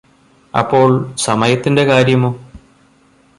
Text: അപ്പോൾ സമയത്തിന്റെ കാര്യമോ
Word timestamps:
അപ്പോൾ 0.53 0.89
സമയത്തിന്റെ 1.17 1.83
കാര്യമോ 1.85 2.31